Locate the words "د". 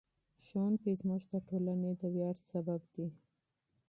1.33-1.35, 2.01-2.01